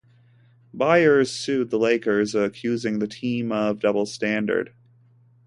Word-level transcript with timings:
Byears 0.75 1.29
sued 1.29 1.69
the 1.69 1.77
Lakers, 1.77 2.33
accusing 2.33 2.97
the 2.97 3.07
team 3.07 3.51
of 3.51 3.79
double 3.79 4.07
standard. 4.07 4.73